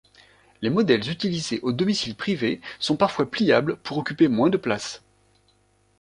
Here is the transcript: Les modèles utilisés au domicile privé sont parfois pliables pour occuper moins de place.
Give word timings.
Les 0.63 0.71
modèles 0.71 1.07
utilisés 1.11 1.59
au 1.61 1.71
domicile 1.71 2.15
privé 2.15 2.59
sont 2.79 2.95
parfois 2.97 3.29
pliables 3.29 3.75
pour 3.83 3.99
occuper 3.99 4.29
moins 4.29 4.49
de 4.49 4.57
place. 4.57 5.03